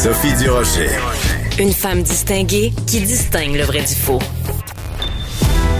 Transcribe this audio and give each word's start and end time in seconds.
Sophie 0.00 0.32
Durocher. 0.36 0.90
Une 1.58 1.72
femme 1.72 2.04
distinguée 2.04 2.72
qui 2.86 3.00
distingue 3.00 3.56
le 3.56 3.64
vrai 3.64 3.80
du 3.80 3.96
faux. 3.96 4.20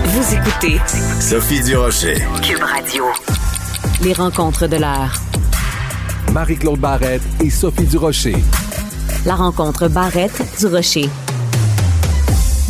Vous 0.06 0.34
écoutez 0.34 0.80
Sophie 1.20 1.62
Durocher. 1.62 2.16
Cube 2.42 2.60
Radio. 2.60 3.04
Les 4.02 4.12
rencontres 4.12 4.66
de 4.66 4.74
l'heure. 4.74 5.14
Marie-Claude 6.32 6.80
Barrette 6.80 7.22
et 7.44 7.48
Sophie 7.48 7.86
Durocher. 7.86 8.34
La 9.24 9.36
rencontre 9.36 9.86
Barrette-Durocher. 9.86 11.08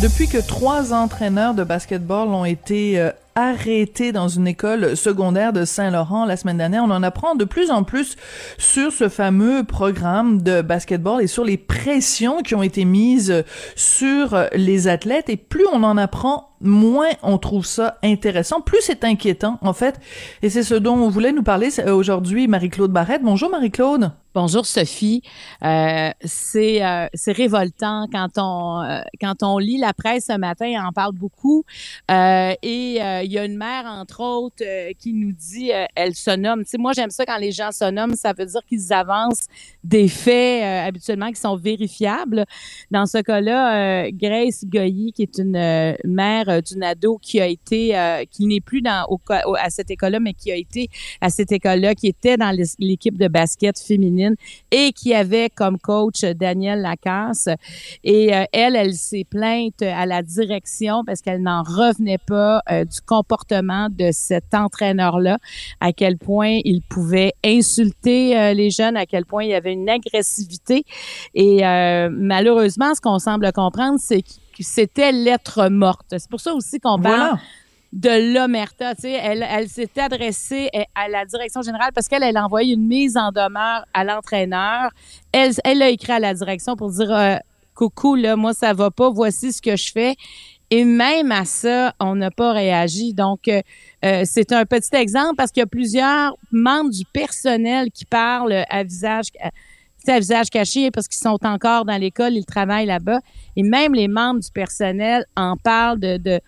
Depuis 0.03 0.27
que 0.27 0.37
trois 0.37 0.93
entraîneurs 0.93 1.55
de 1.55 1.63
basketball 1.63 2.27
ont 2.27 2.45
été 2.45 2.99
euh, 2.99 3.09
arrêtés 3.39 4.11
dans 4.11 4.27
une 4.27 4.47
école 4.47 4.97
secondaire 4.97 5.53
de 5.53 5.63
Saint-Laurent 5.63 6.25
la 6.25 6.35
semaine 6.35 6.57
dernière, 6.57 6.83
on 6.83 6.91
en 6.91 7.03
apprend 7.03 7.35
de 7.35 7.45
plus 7.45 7.71
en 7.71 7.83
plus 7.83 8.17
sur 8.57 8.91
ce 8.91 9.07
fameux 9.07 9.63
programme 9.63 10.41
de 10.41 10.61
basketball 10.61 11.21
et 11.21 11.27
sur 11.27 11.45
les 11.45 11.57
pressions 11.57 12.41
qui 12.41 12.55
ont 12.55 12.63
été 12.63 12.85
mises 12.85 13.43
sur 13.75 14.47
les 14.53 14.87
athlètes. 14.87 15.29
Et 15.29 15.37
plus 15.37 15.65
on 15.71 15.83
en 15.83 15.97
apprend, 15.97 16.49
moins 16.61 17.09
on 17.23 17.37
trouve 17.37 17.65
ça 17.65 17.97
intéressant, 18.03 18.61
plus 18.61 18.81
c'est 18.81 19.03
inquiétant 19.03 19.57
en 19.61 19.73
fait. 19.73 19.99
Et 20.41 20.49
c'est 20.49 20.63
ce 20.63 20.75
dont 20.75 20.95
on 20.95 21.09
voulait 21.09 21.31
nous 21.31 21.43
parler 21.43 21.69
aujourd'hui, 21.89 22.47
Marie-Claude 22.47 22.91
Barrette. 22.91 23.23
Bonjour 23.23 23.49
Marie-Claude. 23.49 24.11
Bonjour 24.35 24.63
Sophie. 24.65 25.23
Euh, 25.63 26.11
c'est 26.23 26.85
euh, 26.85 27.07
révoltant 27.25 28.07
quand 28.11 28.29
on 28.37 28.83
euh, 28.83 29.01
quand 29.19 29.41
on 29.41 29.57
lit 29.57 29.79
la 29.79 29.91
presse 29.91 30.25
ce 30.27 30.37
matin, 30.37 30.71
on 30.83 30.89
en 30.89 30.91
parle 30.91 31.13
beaucoup. 31.13 31.65
Euh, 32.11 32.53
et 32.61 32.99
euh, 33.01 33.23
y 33.31 33.37
a 33.37 33.45
une 33.45 33.57
mère 33.57 33.85
entre 33.85 34.21
autres 34.21 34.63
qui 34.93 35.13
nous 35.13 35.31
dit, 35.31 35.71
elle 35.95 36.15
se 36.15 36.35
nomme. 36.35 36.63
Tu 36.65 36.77
moi 36.77 36.93
j'aime 36.93 37.09
ça 37.09 37.25
quand 37.25 37.37
les 37.37 37.51
gens 37.51 37.71
se 37.71 37.89
nomment, 37.89 38.15
ça 38.15 38.33
veut 38.33 38.45
dire 38.45 38.61
qu'ils 38.67 38.93
avancent 38.93 39.47
des 39.83 40.07
faits 40.07 40.63
habituellement 40.87 41.29
qui 41.29 41.39
sont 41.39 41.55
vérifiables. 41.55 42.45
Dans 42.91 43.05
ce 43.05 43.19
cas-là, 43.19 44.09
Grace 44.11 44.65
Goyi, 44.65 45.11
qui 45.13 45.23
est 45.23 45.37
une 45.37 45.95
mère 46.03 46.61
d'une 46.63 46.83
ado 46.83 47.17
qui 47.21 47.39
a 47.39 47.47
été, 47.47 48.25
qui 48.31 48.45
n'est 48.45 48.61
plus 48.61 48.81
dans 48.81 49.05
à 49.59 49.69
cette 49.69 49.91
école-là, 49.91 50.19
mais 50.19 50.33
qui 50.33 50.51
a 50.51 50.55
été 50.55 50.89
à 51.21 51.29
cette 51.29 51.51
école-là, 51.51 51.95
qui 51.95 52.07
était 52.07 52.37
dans 52.37 52.55
l'équipe 52.79 53.17
de 53.17 53.27
basket 53.27 53.79
féminine 53.79 54.35
et 54.71 54.91
qui 54.91 55.13
avait 55.13 55.49
comme 55.49 55.77
coach 55.77 56.21
Daniel 56.21 56.81
Lacasse. 56.81 57.49
Et 58.03 58.35
euh, 58.35 58.45
elle, 58.51 58.75
elle 58.75 58.93
s'est 58.93 59.25
plainte 59.29 59.81
à 59.81 60.05
la 60.05 60.21
direction 60.21 61.03
parce 61.05 61.21
qu'elle 61.21 61.41
n'en 61.41 61.63
revenait 61.63 62.17
pas 62.17 62.61
euh, 62.71 62.85
du 62.85 63.01
comportement 63.09 63.87
de 63.89 64.09
cet 64.11 64.53
entraîneur-là, 64.53 65.39
à 65.79 65.93
quel 65.93 66.17
point 66.17 66.59
il 66.63 66.81
pouvait 66.83 67.33
insulter 67.43 68.37
euh, 68.37 68.53
les 68.53 68.69
jeunes, 68.69 68.95
à 68.95 69.07
quel 69.07 69.25
point 69.25 69.43
il 69.45 69.49
y 69.49 69.55
avait 69.55 69.73
une 69.73 69.89
agressivité. 69.89 70.83
Et 71.33 71.61
malheureusement, 72.11 72.93
ce 72.93 73.01
qu'on 73.01 73.19
semble 73.19 73.51
comprendre, 73.51 73.97
c'est 73.99 74.21
que 74.21 74.61
c'était 74.61 75.11
lettre 75.11 75.69
morte. 75.69 76.05
C'est 76.11 76.29
pour 76.29 76.41
ça 76.41 76.53
aussi 76.53 76.79
qu'on 76.79 76.99
parle 76.99 77.39
de 77.93 78.33
l'omerta. 78.33 78.93
Tu 78.95 79.01
sais, 79.01 79.11
elle, 79.13 79.45
elle 79.49 79.67
s'est 79.67 79.89
adressée 79.97 80.69
à 80.95 81.07
la 81.07 81.25
direction 81.25 81.61
générale 81.61 81.91
parce 81.93 82.07
qu'elle 82.07 82.23
elle 82.23 82.37
a 82.37 82.45
envoyé 82.45 82.75
une 82.75 82.87
mise 82.87 83.17
en 83.17 83.31
demeure 83.31 83.85
à 83.93 84.03
l'entraîneur. 84.03 84.91
Elle, 85.31 85.53
elle 85.63 85.81
a 85.81 85.89
écrit 85.89 86.13
à 86.13 86.19
la 86.19 86.33
direction 86.33 86.75
pour 86.75 86.91
dire 86.91 87.11
euh, 87.11 87.35
coucou 87.73 88.15
là, 88.15 88.35
moi 88.35 88.53
ça 88.53 88.73
va 88.73 88.91
pas, 88.91 89.09
voici 89.09 89.53
ce 89.53 89.61
que 89.61 89.75
je 89.75 89.91
fais. 89.91 90.15
Et 90.71 90.85
même 90.85 91.31
à 91.31 91.45
ça, 91.45 91.93
on 91.99 92.15
n'a 92.15 92.31
pas 92.31 92.53
réagi. 92.53 93.13
Donc, 93.13 93.47
euh, 93.47 93.61
euh, 94.05 94.21
c'est 94.25 94.51
un 94.51 94.65
petit 94.65 94.95
exemple 94.95 95.35
parce 95.35 95.51
qu'il 95.51 95.61
y 95.61 95.63
a 95.63 95.67
plusieurs 95.67 96.35
membres 96.51 96.91
du 96.91 97.05
personnel 97.05 97.91
qui 97.91 98.05
parlent 98.05 98.65
à 98.69 98.83
visage, 98.83 99.27
à 100.07 100.19
visage 100.19 100.49
caché 100.49 100.91
parce 100.91 101.07
qu'ils 101.07 101.21
sont 101.21 101.39
encore 101.43 101.85
dans 101.85 101.97
l'école, 101.97 102.33
ils 102.33 102.45
travaillent 102.45 102.85
là-bas. 102.85 103.19
Et 103.55 103.63
même 103.63 103.93
les 103.93 104.07
membres 104.07 104.39
du 104.41 104.51
personnel 104.51 105.25
en 105.35 105.57
parlent 105.57 105.99
de, 105.99 106.17
de 106.17 106.39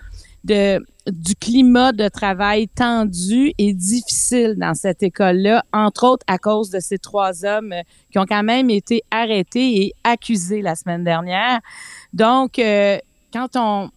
de 0.44 0.80
du 1.08 1.36
climat 1.36 1.94
de 1.94 2.08
travail 2.10 2.68
tendu 2.68 3.54
et 3.58 3.74
difficile 3.74 4.56
dans 4.56 4.76
cette 4.76 5.02
école-là, 5.02 5.64
entre 5.74 6.06
autres 6.06 6.24
à 6.28 6.38
cause 6.38 6.70
de 6.70 6.80
ces 6.80 7.00
trois 7.00 7.44
hommes 7.44 7.74
euh, 7.74 7.82
qui 8.12 8.20
ont 8.20 8.26
quand 8.28 8.44
même 8.44 8.70
été 8.70 9.02
arrêtés 9.10 9.82
et 9.82 9.94
accusés 10.04 10.62
la 10.62 10.76
semaine 10.76 11.04
dernière. 11.04 11.60
Donc, 12.14 12.60
euh, 12.60 13.00
quand 13.34 13.56
on 13.56 13.90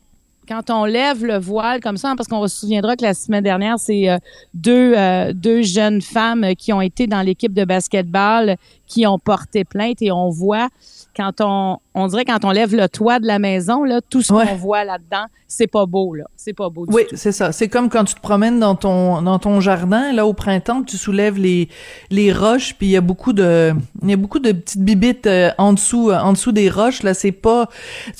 quand 0.47 0.71
on 0.71 0.84
lève 0.84 1.25
le 1.25 1.38
voile 1.38 1.81
comme 1.81 1.97
ça, 1.97 2.15
parce 2.16 2.28
qu'on 2.28 2.47
se 2.47 2.60
souviendra 2.60 2.97
que 2.97 3.03
la 3.03 3.15
semaine 3.15 3.44
dernière, 3.44 3.78
c'est 3.78 4.09
euh, 4.09 4.19
deux, 4.53 4.94
deux 5.32 5.62
jeunes 5.62 6.03
femmes 6.03 6.55
qui 6.56 6.72
ont 6.72 6.81
été 6.81 7.06
dans 7.06 7.22
l'équipe 7.22 7.53
de 7.53 7.65
basketball 7.65 8.56
qui 8.87 9.06
ont 9.06 9.19
porté 9.19 9.65
plainte 9.65 10.03
et 10.03 10.12
on 10.12 10.28
voit 10.28 10.69
quand 11.16 11.41
on, 11.41 11.78
on 11.94 12.09
dirait 12.09 12.25
quand 12.25 12.44
on 12.44 12.50
lève 12.50 12.75
le 12.75 12.88
toit 12.88 13.21
de 13.21 13.27
la 13.27 13.38
maison, 13.38 13.84
là, 13.84 14.00
tout 14.09 14.21
ce 14.21 14.32
qu'on 14.32 14.56
voit 14.56 14.84
là-dedans, 14.84 15.27
c'est 15.47 15.69
pas 15.69 15.87
beau, 15.87 16.15
là. 16.15 16.25
C'est 16.37 16.53
pas 16.53 16.69
beau 16.69 16.87
du 16.87 16.93
Oui, 16.93 17.05
c'est 17.12 17.31
ça. 17.31 17.53
C'est 17.53 17.69
comme 17.69 17.88
quand 17.88 18.05
tu 18.05 18.15
te 18.15 18.21
promènes 18.21 18.59
dans 18.59 18.75
ton, 18.75 19.22
dans 19.22 19.38
ton 19.38 19.60
jardin, 19.60 20.12
là, 20.12 20.27
au 20.27 20.33
printemps, 20.33 20.83
tu 20.83 20.97
soulèves 20.97 21.38
les, 21.38 21.69
les 22.10 22.33
roches, 22.33 22.75
puis 22.77 22.88
il 22.88 22.91
y 22.91 22.97
a 22.97 23.00
beaucoup 23.00 23.33
de, 23.33 23.72
il 24.03 24.10
y 24.10 24.12
a 24.12 24.16
beaucoup 24.16 24.41
de 24.41 24.50
petites 24.50 24.83
bibites 24.83 25.28
euh, 25.28 25.50
en 25.59 25.72
dessous, 25.72 26.10
euh, 26.10 26.19
en 26.19 26.33
dessous 26.33 26.50
des 26.50 26.69
roches, 26.69 27.04
là. 27.04 27.15
C'est 27.15 27.33
pas, 27.33 27.69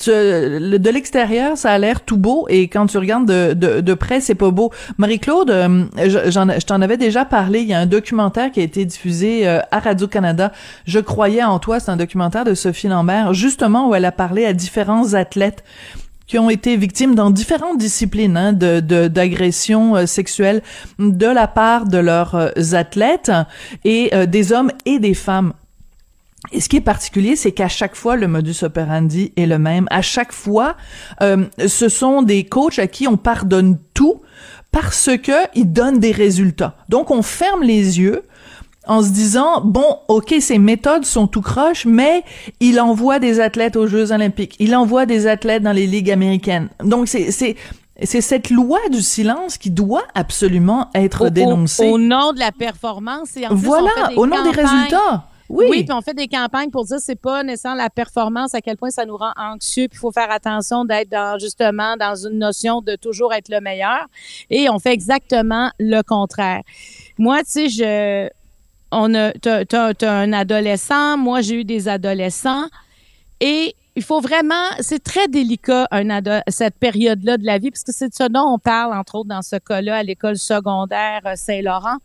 de 0.07 0.89
l'extérieur, 0.89 1.57
ça 1.57 1.71
a 1.71 1.77
l'air 1.77 2.01
tout 2.01 2.17
beau, 2.17 2.45
et 2.47 2.69
quand 2.69 2.85
tu 2.85 2.97
regardes 2.97 3.27
de, 3.27 3.53
de, 3.53 3.81
de 3.81 3.93
près, 3.93 4.21
c'est 4.21 4.35
pas 4.35 4.51
beau. 4.51 4.71
Marie-Claude, 4.97 5.51
euh, 5.51 5.83
j'en, 6.27 6.47
je 6.49 6.65
t'en 6.65 6.81
avais 6.81 6.97
déjà 6.97 7.25
parlé. 7.25 7.59
Il 7.59 7.67
y 7.67 7.73
a 7.73 7.79
un 7.79 7.85
documentaire 7.85 8.51
qui 8.51 8.61
a 8.61 8.63
été 8.63 8.85
diffusé 8.85 9.45
à 9.47 9.79
Radio-Canada. 9.79 10.53
Je 10.85 10.99
croyais 10.99 11.43
en 11.43 11.59
toi. 11.59 11.81
C'est 11.81 11.91
un 11.91 11.97
documentaire 11.97 12.45
de 12.45 12.53
Sophie 12.53 12.87
Lambert, 12.87 13.33
juste 13.33 13.64
où 13.89 13.95
elle 13.95 14.05
a 14.05 14.11
parlé 14.11 14.45
à 14.45 14.53
différents 14.53 15.13
athlètes 15.13 15.63
qui 16.27 16.39
ont 16.39 16.49
été 16.49 16.75
victimes 16.77 17.15
dans 17.15 17.29
différentes 17.29 17.77
disciplines 17.77 18.37
hein, 18.37 18.53
de 18.53 18.79
d'agressions 19.07 19.95
euh, 19.95 20.05
sexuelles 20.05 20.61
de 20.97 21.27
la 21.27 21.47
part 21.47 21.85
de 21.85 21.97
leurs 21.97 22.35
euh, 22.35 22.51
athlètes 22.73 23.31
et 23.83 24.13
euh, 24.13 24.25
des 24.25 24.51
hommes 24.51 24.71
et 24.85 24.99
des 24.99 25.13
femmes. 25.13 25.53
Et 26.51 26.61
ce 26.61 26.69
qui 26.69 26.77
est 26.77 26.81
particulier, 26.81 27.35
c'est 27.35 27.51
qu'à 27.51 27.67
chaque 27.67 27.95
fois, 27.95 28.15
le 28.15 28.27
modus 28.27 28.63
operandi 28.63 29.33
est 29.35 29.47
le 29.47 29.57
même. 29.57 29.87
À 29.89 30.03
chaque 30.03 30.31
fois, 30.31 30.77
ce 31.19 31.89
sont 31.89 32.21
des 32.21 32.43
coachs 32.43 32.77
à 32.77 32.85
qui 32.85 33.07
on 33.07 33.17
pardonne 33.17 33.79
tout 33.95 34.21
parce 34.71 35.09
que 35.23 35.31
ils 35.55 35.73
donnent 35.73 35.99
des 35.99 36.11
résultats. 36.11 36.75
Donc, 36.87 37.09
on 37.09 37.23
ferme 37.23 37.63
les 37.63 37.99
yeux 37.99 38.25
en 38.87 39.01
se 39.01 39.09
disant 39.09 39.61
bon 39.61 39.99
ok 40.07 40.35
ces 40.39 40.57
méthodes 40.57 41.05
sont 41.05 41.27
tout 41.27 41.41
croche 41.41 41.85
mais 41.85 42.23
il 42.59 42.79
envoie 42.79 43.19
des 43.19 43.39
athlètes 43.39 43.75
aux 43.75 43.87
Jeux 43.87 44.11
Olympiques 44.11 44.55
il 44.59 44.75
envoie 44.75 45.05
des 45.05 45.27
athlètes 45.27 45.63
dans 45.63 45.71
les 45.71 45.87
ligues 45.87 46.11
américaines 46.11 46.69
donc 46.83 47.07
c'est 47.07 47.31
c'est 47.31 47.55
c'est 48.03 48.21
cette 48.21 48.49
loi 48.49 48.79
du 48.91 49.01
silence 49.01 49.57
qui 49.57 49.71
doit 49.71 50.03
absolument 50.13 50.89
être 50.93 51.29
dénoncée. 51.29 51.89
Au, 51.89 51.97
nom 51.97 52.33
de 52.33 52.39
la 52.39 52.51
performance 52.51 53.37
et 53.37 53.47
en 53.47 53.55
voilà, 53.55 53.89
au 54.17 54.27
nom 54.27 54.43
des 54.43 54.49
résultats. 54.49 55.27
Oui. 55.47 55.67
oui, 55.69 55.83
puis 55.83 55.93
on 55.93 56.01
fait 56.01 56.15
des 56.15 56.27
campagnes 56.27 56.71
pour 56.71 56.85
dire 56.85 56.97
c'est 56.99 57.15
pas 57.15 57.43
nécessairement 57.43 57.81
la 57.83 57.91
performance 57.91 58.55
à 58.55 58.61
quel 58.61 58.77
point 58.77 58.89
ça 58.89 59.05
nous 59.05 59.15
rend 59.15 59.31
anxieux, 59.37 59.87
puis 59.87 59.97
il 59.97 59.99
faut 59.99 60.11
faire 60.11 60.31
attention 60.31 60.85
d'être 60.85 61.09
dans 61.09 61.37
justement 61.39 61.95
dans 61.97 62.15
une 62.15 62.39
notion 62.39 62.81
de 62.81 62.95
toujours 62.95 63.31
être 63.31 63.49
le 63.49 63.61
meilleur 63.61 64.07
et 64.49 64.69
on 64.69 64.79
fait 64.79 64.91
exactement 64.91 65.69
le 65.79 66.01
contraire. 66.01 66.61
Moi, 67.19 67.43
tu 67.43 67.69
sais, 67.69 67.69
je 67.69 68.29
on 68.95 69.13
a, 69.13 69.33
un 70.01 70.33
adolescent, 70.33 71.17
moi 71.17 71.41
j'ai 71.41 71.61
eu 71.61 71.63
des 71.65 71.87
adolescents, 71.87 72.67
et 73.39 73.75
il 73.95 74.03
faut 74.03 74.19
vraiment, 74.19 74.65
c'est 74.79 75.03
très 75.03 75.27
délicat 75.27 75.87
cette 76.47 76.75
période-là 76.75 77.37
de 77.37 77.45
la 77.45 77.57
vie, 77.57 77.71
parce 77.71 77.83
que 77.83 77.93
c'est 77.93 78.09
de 78.09 78.13
ce 78.13 78.27
dont 78.27 78.53
on 78.53 78.59
parle, 78.59 78.93
entre 78.93 79.15
autres, 79.15 79.29
dans 79.29 79.41
ce 79.41 79.57
cas-là, 79.57 79.97
à 79.97 80.03
l'école 80.03 80.37
secondaire 80.37 81.21
euh, 81.25 81.35
Saint-Laurent. 81.35 81.97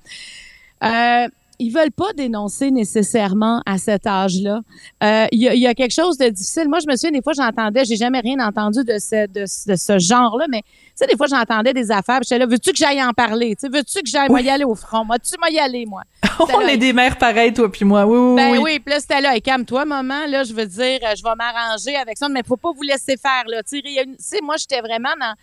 Euh, 0.84 1.28
ils 1.60 1.71
veulent 1.71 1.93
pas 1.93 2.12
dénoncer 2.16 2.71
nécessairement 2.71 3.62
à 3.66 3.76
cet 3.76 4.06
âge-là. 4.06 4.62
Euh, 5.04 5.26
il 5.31 5.41
y, 5.41 5.66
a, 5.66 5.75
quelque 5.75 5.92
chose 5.92 6.16
de 6.16 6.28
difficile. 6.28 6.68
Moi, 6.68 6.78
je 6.80 6.91
me 6.91 6.97
souviens 6.97 7.10
des 7.10 7.22
fois, 7.22 7.34
j'entendais, 7.34 7.84
j'ai 7.84 7.97
jamais 7.97 8.21
rien 8.21 8.41
entendu 8.41 8.83
de 8.83 8.98
ce, 8.98 9.27
de, 9.27 9.45
ce 9.47 9.98
genre-là, 9.98 10.47
mais 10.48 10.62
tu 10.62 10.92
sais, 10.95 11.07
des 11.07 11.16
fois, 11.16 11.27
j'entendais 11.27 11.74
des 11.74 11.91
affaires, 11.91 12.21
j'étais 12.22 12.39
là, 12.39 12.47
veux-tu 12.47 12.72
que 12.72 12.78
j'aille 12.78 13.03
en 13.03 13.12
parler? 13.12 13.54
Tu 13.60 13.68
veux-tu 13.68 14.03
que 14.03 14.09
j'aille 14.09 14.30
y 14.42 14.48
aller 14.48 14.65
au 14.65 14.74
front? 14.74 15.04
Moi, 15.04 15.18
tu 15.18 15.34
m'y 15.45 15.59
aller, 15.59 15.84
moi. 15.84 16.03
On 16.54 16.60
est 16.62 16.78
des 16.78 16.95
mères 16.95 17.18
pareilles, 17.18 17.53
toi 17.53 17.71
puis 17.71 17.84
moi. 17.84 18.06
Oui, 18.06 18.16
oui, 18.16 18.36
ben 18.36 18.53
oui. 18.53 18.59
oui, 18.63 18.80
puis 18.80 18.95
là, 18.95 19.01
c'était 19.01 19.21
là, 19.21 19.36
et 19.36 19.42
calme-toi, 19.42 19.84
maman, 19.84 20.27
là, 20.28 20.45
je 20.45 20.54
veux 20.54 20.66
dire, 20.66 20.98
je 21.15 21.22
vais 21.22 21.34
m'arranger 21.36 21.95
avec 21.97 22.16
ça, 22.16 22.28
mais 22.30 22.41
faut 22.42 22.56
pas 22.56 22.72
vous 22.74 22.83
laisser 22.83 23.16
faire, 23.18 23.45
là. 23.47 23.63
Tu 23.63 23.83
sais, 24.18 24.41
moi, 24.42 24.56
j'étais 24.56 24.80
vraiment 24.80 25.13
dans 25.21 25.34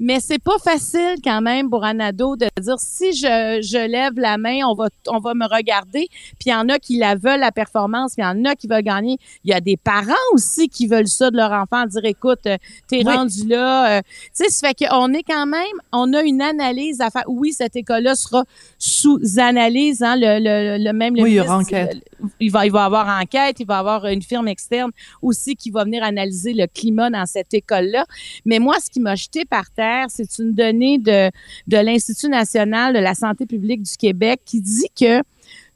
Mais 0.00 0.18
c'est 0.20 0.42
pas 0.42 0.58
facile 0.62 1.16
quand 1.22 1.40
même 1.40 1.70
pour 1.70 1.84
un 1.84 2.00
ado 2.00 2.36
de 2.36 2.46
dire 2.60 2.76
si 2.78 3.12
je, 3.12 3.60
je 3.62 3.86
lève 3.86 4.14
la 4.16 4.38
main, 4.38 4.60
on 4.66 4.74
va 4.74 4.88
on 5.08 5.18
va 5.18 5.34
me 5.34 5.46
regarder. 5.46 6.08
Puis 6.10 6.46
il 6.46 6.50
y 6.50 6.54
en 6.54 6.68
a 6.68 6.78
qui 6.78 6.96
la 6.96 7.14
veulent 7.14 7.40
la 7.40 7.52
performance, 7.52 8.14
puis 8.14 8.24
il 8.24 8.26
y 8.26 8.28
en 8.28 8.44
a 8.44 8.56
qui 8.56 8.66
veulent 8.66 8.82
gagner. 8.82 9.18
Il 9.44 9.50
y 9.50 9.54
a 9.54 9.60
des 9.60 9.76
parents 9.76 10.12
aussi 10.32 10.68
qui 10.68 10.88
veulent 10.88 11.06
ça 11.06 11.30
de 11.30 11.36
leur 11.36 11.52
enfant, 11.52 11.86
dire 11.86 12.04
écoute, 12.04 12.46
euh, 12.46 12.56
t'es 12.88 13.02
rendu 13.02 13.46
là. 13.46 13.98
Euh. 13.98 14.02
tu 14.02 14.44
sais, 14.44 14.48
ça 14.48 14.68
fait 14.68 14.86
qu'on 14.86 15.12
est 15.12 15.22
quand 15.22 15.46
même, 15.46 15.62
on 15.92 16.12
a 16.12 16.22
une 16.22 16.42
analyse 16.42 17.00
à 17.00 17.10
faire. 17.10 17.24
Oui, 17.28 17.52
cette 17.52 17.76
école-là 17.76 18.16
sera 18.16 18.44
sous 18.78 19.20
analyse, 19.38 20.02
hein, 20.02 20.16
le, 20.16 20.38
le, 20.40 20.84
le 20.84 20.92
même. 20.92 21.14
Le 21.14 21.22
oui, 21.22 21.30
il 21.32 21.34
y 21.34 21.40
aura 21.40 21.58
enquête. 21.58 22.02
Il 22.40 22.50
va, 22.50 22.66
il 22.66 22.72
va 22.72 22.84
avoir 22.84 23.20
enquête, 23.20 23.60
il 23.60 23.66
va 23.66 23.78
avoir 23.78 24.06
une 24.06 24.22
firme 24.22 24.48
externe 24.48 24.90
aussi 25.22 25.56
qui 25.56 25.70
va 25.70 25.84
venir 25.84 26.02
analyser 26.02 26.52
le 26.52 26.66
climat 26.66 27.10
dans 27.10 27.26
cette 27.26 27.54
école-là. 27.54 28.04
Mais 28.44 28.58
moi, 28.58 28.76
ce 28.80 28.90
qui 28.90 29.00
m'a 29.00 29.14
jeté 29.14 29.44
par 29.44 29.70
terre 29.70 30.06
c'est 30.08 30.38
une 30.38 30.52
donnée 30.52 30.98
de, 30.98 31.30
de 31.66 31.76
l'Institut 31.76 32.28
national 32.28 32.94
de 32.94 32.98
la 32.98 33.14
santé 33.14 33.46
publique 33.46 33.82
du 33.82 33.96
Québec 33.96 34.40
qui 34.44 34.60
dit 34.60 34.88
que 34.98 35.22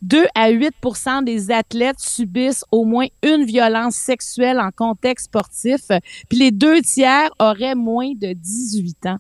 2 0.03 0.27
à 0.35 0.51
8% 0.51 1.25
des 1.25 1.51
athlètes 1.51 1.99
subissent 1.99 2.65
au 2.71 2.85
moins 2.85 3.07
une 3.23 3.45
violence 3.45 3.97
sexuelle 3.97 4.61
en 4.61 4.71
contexte 4.71 5.27
sportif, 5.27 5.89
puis 6.29 6.39
les 6.39 6.51
deux 6.51 6.81
tiers 6.83 7.31
auraient 7.39 7.75
moins 7.75 8.13
de 8.15 8.33
18 8.33 9.07
ans. 9.07 9.19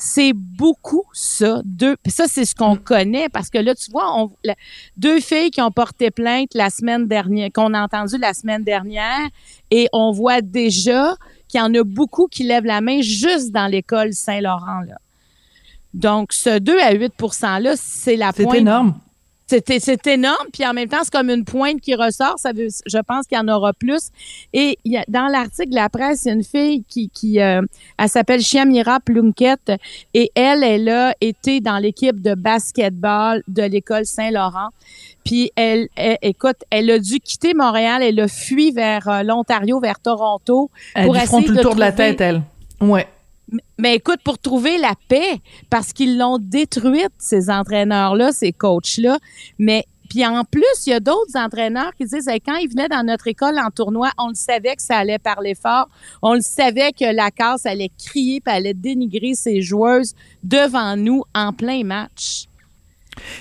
C'est 0.00 0.32
beaucoup 0.32 1.02
ça. 1.12 1.60
Deux, 1.64 1.96
ça 2.06 2.26
c'est 2.28 2.44
ce 2.44 2.54
qu'on 2.54 2.76
connaît 2.76 3.28
parce 3.28 3.50
que 3.50 3.58
là 3.58 3.74
tu 3.74 3.90
vois, 3.90 4.16
on, 4.16 4.30
deux 4.96 5.18
filles 5.20 5.50
qui 5.50 5.60
ont 5.60 5.72
porté 5.72 6.12
plainte 6.12 6.54
la 6.54 6.70
semaine 6.70 7.08
dernière, 7.08 7.50
qu'on 7.52 7.74
a 7.74 7.82
entendu 7.82 8.16
la 8.16 8.32
semaine 8.32 8.62
dernière, 8.62 9.28
et 9.72 9.88
on 9.92 10.12
voit 10.12 10.40
déjà 10.40 11.16
qu'il 11.48 11.60
y 11.60 11.62
en 11.62 11.74
a 11.74 11.82
beaucoup 11.82 12.28
qui 12.28 12.44
lèvent 12.44 12.64
la 12.64 12.80
main 12.80 13.00
juste 13.00 13.50
dans 13.50 13.66
l'école 13.66 14.12
Saint-Laurent. 14.12 14.82
Là. 14.86 14.98
Donc, 15.94 16.32
ce 16.32 16.58
2 16.58 16.78
à 16.78 16.92
8 16.92 17.14
%-là, 17.18 17.74
c'est 17.76 18.16
la 18.16 18.32
pointe. 18.32 18.50
C'est 18.52 18.58
énorme. 18.58 18.94
C'est 19.48 20.06
énorme, 20.06 20.46
puis 20.52 20.66
en 20.66 20.74
même 20.74 20.88
temps, 20.88 20.98
c'est 21.02 21.12
comme 21.12 21.30
une 21.30 21.44
pointe 21.44 21.80
qui 21.80 21.94
ressort. 21.94 22.38
Ça 22.38 22.52
veut, 22.52 22.68
je 22.86 22.98
pense 22.98 23.26
qu'il 23.26 23.38
y 23.38 23.40
en 23.40 23.48
aura 23.48 23.72
plus. 23.72 24.10
Et 24.52 24.78
il 24.84 24.92
y 24.92 24.96
a, 24.98 25.04
dans 25.08 25.26
l'article 25.26 25.70
de 25.70 25.74
la 25.74 25.88
presse, 25.88 26.24
il 26.24 26.28
y 26.28 26.30
a 26.30 26.34
une 26.34 26.44
fille 26.44 26.84
qui, 26.86 27.08
qui 27.08 27.40
euh, 27.40 27.62
elle 27.96 28.08
s'appelle 28.08 28.40
Chiamira 28.40 29.00
Plunkett, 29.00 29.72
et 30.12 30.30
elle, 30.34 30.62
elle 30.62 30.88
a 30.90 31.14
été 31.20 31.60
dans 31.60 31.78
l'équipe 31.78 32.20
de 32.20 32.34
basketball 32.34 33.42
de 33.48 33.62
l'école 33.62 34.04
Saint-Laurent. 34.04 34.68
Puis 35.24 35.50
elle, 35.56 35.88
écoute, 36.22 36.56
elle 36.70 36.90
a 36.90 36.98
dû 36.98 37.18
quitter 37.20 37.54
Montréal, 37.54 38.02
elle 38.02 38.20
a 38.20 38.28
fui 38.28 38.70
vers 38.72 39.08
euh, 39.08 39.22
l'Ontario, 39.22 39.80
vers 39.80 39.98
Toronto. 39.98 40.70
Elle 40.94 41.06
pour 41.06 41.16
essayer 41.16 41.44
tout 41.44 41.52
le 41.52 41.60
tour 41.62 41.74
de 41.74 41.80
la 41.80 41.92
tête, 41.92 42.20
elle. 42.20 42.42
Ouais. 42.80 43.06
Mais 43.78 43.96
écoute, 43.96 44.20
pour 44.24 44.38
trouver 44.38 44.78
la 44.78 44.94
paix, 45.08 45.40
parce 45.70 45.92
qu'ils 45.92 46.18
l'ont 46.18 46.38
détruite, 46.38 47.12
ces 47.18 47.50
entraîneurs-là, 47.50 48.32
ces 48.32 48.52
coachs-là. 48.52 49.18
Mais 49.58 49.84
puis 50.08 50.26
en 50.26 50.42
plus, 50.44 50.86
il 50.86 50.90
y 50.90 50.92
a 50.94 51.00
d'autres 51.00 51.36
entraîneurs 51.36 51.94
qui 51.94 52.04
disent 52.06 52.28
quand 52.44 52.56
ils 52.56 52.68
venaient 52.68 52.88
dans 52.88 53.04
notre 53.04 53.26
école 53.26 53.58
en 53.58 53.70
tournoi, 53.70 54.10
on 54.18 54.28
le 54.28 54.34
savait 54.34 54.74
que 54.74 54.82
ça 54.82 54.96
allait 54.96 55.18
parler 55.18 55.54
fort. 55.54 55.88
On 56.22 56.34
le 56.34 56.40
savait 56.40 56.92
que 56.92 57.14
la 57.14 57.30
casse 57.30 57.66
allait 57.66 57.90
crier 57.98 58.40
puis 58.40 58.54
allait 58.54 58.74
dénigrer 58.74 59.34
ses 59.34 59.60
joueuses 59.60 60.14
devant 60.42 60.96
nous 60.96 61.24
en 61.34 61.52
plein 61.52 61.84
match. 61.84 62.46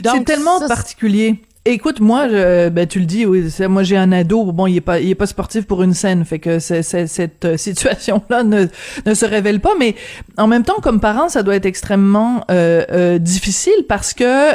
C'est 0.03 0.25
tellement 0.25 0.59
particulier. 0.67 1.41
Écoute, 1.69 1.99
moi, 1.99 2.29
ben, 2.29 2.87
tu 2.87 2.99
le 2.99 3.05
dis, 3.05 3.25
oui, 3.25 3.43
moi 3.67 3.83
j'ai 3.83 3.97
un 3.97 4.13
ado, 4.13 4.53
bon, 4.53 4.67
il 4.67 4.77
est 4.77 4.81
pas, 4.81 5.01
il 5.01 5.09
est 5.09 5.15
pas 5.15 5.25
sportif 5.25 5.65
pour 5.65 5.83
une 5.83 5.93
scène, 5.93 6.23
fait 6.23 6.39
que 6.39 6.59
cette 6.59 7.43
euh, 7.43 7.57
situation-là 7.57 8.43
ne, 8.43 8.67
ne 9.05 9.13
se 9.13 9.25
révèle 9.25 9.59
pas, 9.59 9.73
mais 9.77 9.93
en 10.37 10.47
même 10.47 10.63
temps, 10.63 10.79
comme 10.81 11.01
parent, 11.01 11.27
ça 11.27 11.43
doit 11.43 11.57
être 11.57 11.65
extrêmement 11.65 12.45
euh, 12.49 12.85
euh, 12.89 13.17
difficile 13.17 13.83
parce 13.89 14.13
que 14.13 14.53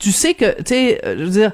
tu 0.00 0.10
sais 0.10 0.34
que, 0.34 0.56
tu 0.56 0.64
sais, 0.66 1.00
je 1.04 1.22
veux 1.22 1.30
dire, 1.30 1.52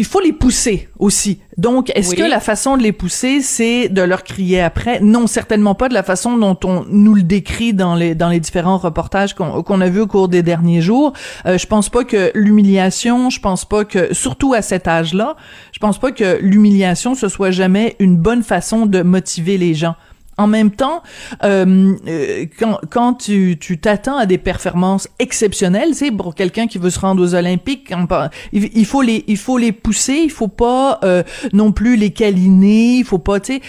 il 0.00 0.06
faut 0.06 0.20
les 0.20 0.32
pousser 0.32 0.88
aussi. 0.98 1.40
Donc, 1.58 1.92
est-ce 1.94 2.14
que 2.14 2.22
la 2.22 2.40
façon 2.40 2.78
de 2.78 2.82
les 2.82 2.92
pousser, 2.92 3.42
c'est 3.42 3.90
de 3.90 4.00
leur 4.00 4.24
crier 4.24 4.62
après? 4.62 4.98
Non, 5.00 5.26
certainement 5.26 5.74
pas 5.74 5.90
de 5.90 5.94
la 5.94 6.02
façon 6.02 6.38
dont 6.38 6.58
on 6.64 6.86
nous 6.88 7.14
le 7.14 7.22
décrit 7.22 7.74
dans 7.74 7.94
les 7.94 8.14
dans 8.14 8.30
les 8.30 8.40
différents 8.40 8.78
reportages 8.78 9.34
qu'on 9.34 9.80
a 9.82 9.88
vus 9.90 10.00
au 10.00 10.06
cours 10.06 10.28
des 10.28 10.42
derniers 10.42 10.80
jours. 10.80 11.12
Euh, 11.44 11.58
je 11.58 11.66
pense 11.66 11.90
pas 11.90 12.04
que 12.04 12.30
l'humiliation, 12.34 13.28
je 13.28 13.40
pense 13.40 13.66
pas 13.66 13.84
que 13.84 14.14
surtout 14.14 14.54
à 14.54 14.62
cet 14.62 14.88
âge-là, 14.88 15.36
je 15.72 15.78
pense 15.80 15.98
pas 15.98 16.12
que 16.12 16.38
l'humiliation 16.40 17.14
ce 17.14 17.28
soit 17.28 17.50
jamais 17.50 17.96
une 17.98 18.16
bonne 18.16 18.42
façon 18.42 18.86
de 18.86 19.02
motiver 19.02 19.58
les 19.58 19.74
gens. 19.74 19.96
En 20.40 20.46
même 20.46 20.70
temps, 20.70 21.02
euh, 21.44 21.94
euh, 22.08 22.46
quand, 22.58 22.80
quand 22.88 23.12
tu 23.12 23.58
t'attends 23.58 24.16
à 24.16 24.24
des 24.24 24.38
performances 24.38 25.06
exceptionnelles, 25.18 25.94
c'est 25.94 26.10
pour 26.10 26.34
quelqu'un 26.34 26.66
qui 26.66 26.78
veut 26.78 26.88
se 26.88 26.98
rendre 26.98 27.22
aux 27.22 27.34
Olympiques, 27.34 27.92
il, 28.54 28.86
faut 28.86 29.02
les 29.02 29.22
il 29.28 29.36
faut 29.36 29.58
les 29.58 29.72
pousser, 29.72 30.22
il 30.24 30.30
faut 30.30 30.48
pas 30.48 30.98
euh, 31.04 31.22
non 31.52 31.72
plus 31.72 31.96
les 31.96 32.10
câliner, 32.10 32.96
il 32.96 33.04
faut 33.04 33.18
pas, 33.18 33.38
tu 33.38 33.56
sais. 33.56 33.60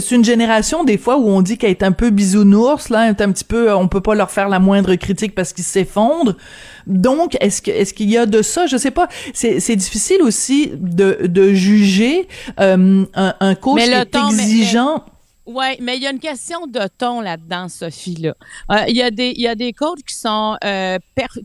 C'est 0.00 0.16
une 0.16 0.24
génération 0.24 0.84
des 0.84 0.98
fois 0.98 1.16
où 1.16 1.30
on 1.30 1.40
dit 1.40 1.56
qu'elle 1.56 1.70
est 1.70 1.82
un 1.82 1.92
peu 1.92 2.10
bisounours, 2.10 2.90
là, 2.90 3.08
est 3.08 3.22
un 3.22 3.32
petit 3.32 3.44
peu, 3.44 3.72
on 3.72 3.88
peut 3.88 4.02
pas 4.02 4.14
leur 4.14 4.30
faire 4.30 4.50
la 4.50 4.58
moindre 4.58 4.94
critique 4.96 5.34
parce 5.34 5.54
qu'ils 5.54 5.64
s'effondrent. 5.64 6.36
Donc, 6.86 7.38
est-ce 7.40 7.62
que 7.62 7.70
est-ce 7.70 7.94
qu'il 7.94 8.10
y 8.10 8.18
a 8.18 8.26
de 8.26 8.42
ça? 8.42 8.66
Je 8.66 8.76
sais 8.76 8.90
pas. 8.90 9.08
C'est 9.32 9.60
c'est 9.60 9.76
difficile 9.76 10.20
aussi 10.20 10.72
de 10.78 11.20
de 11.22 11.54
juger 11.54 12.28
un, 12.58 13.06
un 13.14 13.54
coach 13.54 13.82
qui 13.82 13.90
est 13.90 14.14
exigeant. 14.14 15.04
Oui, 15.50 15.78
mais 15.80 15.96
il 15.96 16.02
y 16.02 16.06
a 16.06 16.10
une 16.10 16.20
question 16.20 16.66
de 16.66 16.86
ton 16.98 17.22
là-dedans, 17.22 17.70
Sophie. 17.70 18.16
Là. 18.16 18.34
Euh, 18.70 18.84
il, 18.86 18.94
y 18.94 19.00
a 19.00 19.10
des, 19.10 19.32
il 19.34 19.40
y 19.40 19.48
a 19.48 19.54
des 19.54 19.72
coachs 19.72 20.02
qui 20.06 20.14
sont, 20.14 20.58
euh, 20.62 20.98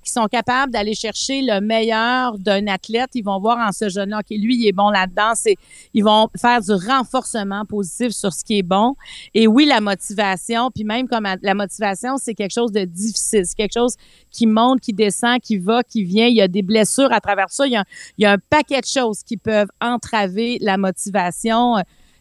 qui 0.04 0.12
sont 0.12 0.26
capables 0.26 0.74
d'aller 0.74 0.94
chercher 0.94 1.42
le 1.42 1.62
meilleur 1.62 2.38
d'un 2.38 2.68
athlète. 2.68 3.12
Ils 3.14 3.24
vont 3.24 3.40
voir 3.40 3.60
en 3.66 3.72
ce 3.72 3.88
jeune-là, 3.88 4.22
qui 4.22 4.38
lui, 4.40 4.58
il 4.58 4.68
est 4.68 4.74
bon 4.74 4.90
là-dedans. 4.90 5.32
C'est, 5.36 5.56
ils 5.94 6.04
vont 6.04 6.28
faire 6.36 6.60
du 6.60 6.74
renforcement 6.74 7.64
positif 7.64 8.12
sur 8.12 8.34
ce 8.34 8.44
qui 8.44 8.58
est 8.58 8.64
bon. 8.64 8.96
Et 9.34 9.48
oui, 9.48 9.64
la 9.64 9.80
motivation, 9.80 10.70
puis 10.70 10.84
même 10.84 11.08
comme 11.08 11.26
la 11.42 11.54
motivation, 11.54 12.18
c'est 12.18 12.34
quelque 12.34 12.54
chose 12.54 12.74
de 12.74 12.84
difficile. 12.84 13.46
C'est 13.46 13.56
quelque 13.56 13.74
chose 13.74 13.96
qui 14.30 14.48
monte, 14.48 14.82
qui 14.82 14.92
descend, 14.92 15.40
qui 15.40 15.56
va, 15.56 15.82
qui 15.82 16.04
vient. 16.04 16.28
Il 16.28 16.36
y 16.36 16.42
a 16.42 16.50
des 16.50 16.62
blessures 16.62 17.14
à 17.14 17.22
travers 17.22 17.50
ça. 17.52 17.68
Il 17.68 17.72
y 17.72 17.78
a, 17.78 17.86
il 18.18 18.24
y 18.24 18.26
a 18.26 18.34
un 18.34 18.40
paquet 18.50 18.82
de 18.82 18.86
choses 18.86 19.24
qui 19.24 19.38
peuvent 19.38 19.72
entraver 19.80 20.58
la 20.60 20.76
motivation. 20.76 21.78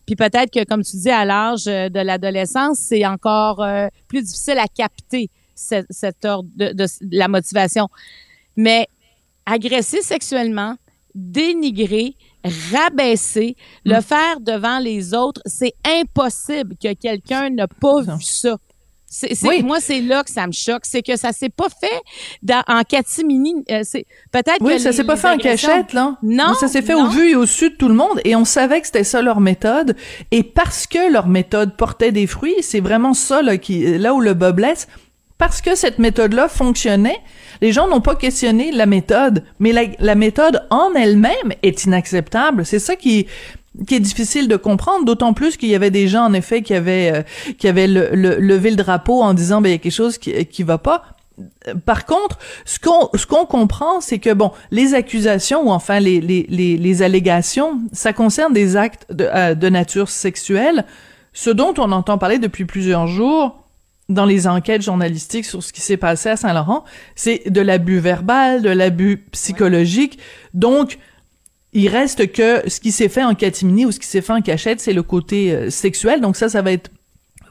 Puis 0.06 0.16
peut-être 0.16 0.50
que, 0.50 0.64
comme 0.64 0.82
tu 0.82 0.96
dis, 0.96 1.10
à 1.10 1.24
l'âge 1.24 1.66
euh, 1.66 1.88
de 1.88 2.00
l'adolescence, 2.00 2.78
c'est 2.78 3.06
encore 3.06 3.62
euh, 3.62 3.88
plus 4.08 4.22
difficile 4.22 4.58
à 4.58 4.66
capter 4.66 5.30
cette, 5.54 5.86
cette 5.90 6.24
ordre 6.24 6.48
de, 6.56 6.72
de, 6.72 6.86
la 7.10 7.28
motivation. 7.28 7.88
Mais 8.56 8.88
agresser 9.46 10.02
sexuellement, 10.02 10.76
dénigrer, 11.14 12.16
rabaisser, 12.72 13.56
le 13.84 13.98
mm. 13.98 14.02
faire 14.02 14.40
devant 14.40 14.78
les 14.78 15.14
autres, 15.14 15.40
c'est 15.46 15.74
impossible 15.84 16.76
que 16.82 16.92
quelqu'un 16.94 17.50
n'ait 17.50 17.66
pas 17.80 18.00
vu 18.00 18.22
ça. 18.22 18.56
C'est, 19.14 19.36
oui. 19.46 19.62
Moi, 19.62 19.78
c'est 19.78 20.00
là 20.00 20.24
que 20.24 20.30
ça 20.30 20.46
me 20.46 20.52
choque. 20.52 20.84
C'est 20.84 21.02
que 21.02 21.16
ça 21.16 21.32
s'est 21.32 21.50
pas 21.50 21.68
fait 21.68 22.00
dans, 22.42 22.62
en 22.66 22.82
catimini. 22.82 23.54
Euh, 23.70 23.82
c'est, 23.82 24.06
peut-être 24.32 24.56
oui, 24.62 24.80
ça 24.80 24.90
s'est 24.90 25.04
pas 25.04 25.16
fait 25.16 25.28
en 25.28 25.36
cachette, 25.36 25.92
là. 25.92 26.16
Non. 26.22 26.54
ça 26.54 26.66
s'est 26.66 26.80
fait 26.80 26.94
au 26.94 27.08
vu 27.08 27.32
et 27.32 27.36
au 27.36 27.44
su 27.44 27.68
de 27.68 27.74
tout 27.74 27.88
le 27.88 27.94
monde. 27.94 28.22
Et 28.24 28.34
on 28.34 28.46
savait 28.46 28.80
que 28.80 28.86
c'était 28.86 29.04
ça 29.04 29.20
leur 29.20 29.40
méthode. 29.40 29.96
Et 30.30 30.42
parce 30.42 30.86
que 30.86 31.12
leur 31.12 31.26
méthode 31.26 31.76
portait 31.76 32.10
des 32.10 32.26
fruits, 32.26 32.54
c'est 32.62 32.80
vraiment 32.80 33.12
ça, 33.12 33.42
là, 33.42 33.58
qui, 33.58 33.98
là 33.98 34.14
où 34.14 34.20
le 34.20 34.32
bas 34.32 34.52
blesse. 34.52 34.88
Parce 35.36 35.60
que 35.60 35.74
cette 35.74 35.98
méthode-là 35.98 36.48
fonctionnait, 36.48 37.18
les 37.60 37.70
gens 37.72 37.88
n'ont 37.88 38.00
pas 38.00 38.14
questionné 38.16 38.72
la 38.72 38.86
méthode, 38.86 39.44
mais 39.58 39.72
la, 39.72 39.82
la 39.98 40.14
méthode 40.14 40.66
en 40.70 40.94
elle-même 40.94 41.52
est 41.62 41.84
inacceptable. 41.84 42.64
C'est 42.64 42.78
ça 42.78 42.96
qui, 42.96 43.26
qui 43.86 43.94
est 43.94 44.00
difficile 44.00 44.48
de 44.48 44.56
comprendre, 44.56 45.04
d'autant 45.04 45.32
plus 45.32 45.56
qu'il 45.56 45.68
y 45.68 45.74
avait 45.74 45.90
des 45.90 46.08
gens 46.08 46.24
en 46.24 46.32
effet 46.34 46.62
qui 46.62 46.74
avaient 46.74 47.12
euh, 47.14 47.52
qui 47.58 47.68
avaient 47.68 47.86
le, 47.86 48.10
levé 48.14 48.70
le 48.70 48.76
drapeau 48.76 49.22
en 49.22 49.34
disant 49.34 49.60
ben 49.60 49.70
il 49.70 49.72
y 49.72 49.74
a 49.74 49.78
quelque 49.78 49.92
chose 49.92 50.18
qui 50.18 50.44
qui 50.46 50.62
va 50.62 50.78
pas. 50.78 51.04
Par 51.86 52.04
contre, 52.04 52.38
ce 52.66 52.78
qu'on 52.78 53.08
ce 53.14 53.26
qu'on 53.26 53.46
comprend, 53.46 54.00
c'est 54.00 54.18
que 54.18 54.32
bon, 54.34 54.52
les 54.70 54.94
accusations 54.94 55.68
ou 55.68 55.70
enfin 55.70 55.98
les 55.98 56.20
les 56.20 56.46
les, 56.48 56.76
les 56.76 57.02
allégations, 57.02 57.80
ça 57.92 58.12
concerne 58.12 58.52
des 58.52 58.76
actes 58.76 59.06
de, 59.10 59.28
euh, 59.32 59.54
de 59.54 59.68
nature 59.70 60.10
sexuelle, 60.10 60.84
ce 61.32 61.48
dont 61.48 61.72
on 61.78 61.90
entend 61.92 62.18
parler 62.18 62.38
depuis 62.38 62.66
plusieurs 62.66 63.06
jours 63.06 63.62
dans 64.08 64.26
les 64.26 64.46
enquêtes 64.46 64.82
journalistiques 64.82 65.46
sur 65.46 65.62
ce 65.62 65.72
qui 65.72 65.80
s'est 65.80 65.96
passé 65.96 66.28
à 66.28 66.36
Saint-Laurent, 66.36 66.84
c'est 67.14 67.50
de 67.50 67.60
l'abus 67.60 67.98
verbal, 67.98 68.60
de 68.60 68.68
l'abus 68.68 69.24
psychologique. 69.32 70.18
Donc 70.54 70.98
il 71.72 71.88
reste 71.88 72.32
que 72.32 72.68
ce 72.68 72.80
qui 72.80 72.92
s'est 72.92 73.08
fait 73.08 73.24
en 73.24 73.34
catimini 73.34 73.86
ou 73.86 73.92
ce 73.92 73.98
qui 73.98 74.06
s'est 74.06 74.20
fait 74.20 74.32
en 74.32 74.42
cachette, 74.42 74.80
c'est 74.80 74.92
le 74.92 75.02
côté 75.02 75.52
euh, 75.52 75.70
sexuel. 75.70 76.20
Donc 76.20 76.36
ça, 76.36 76.48
ça 76.48 76.62
va 76.62 76.72
être 76.72 76.90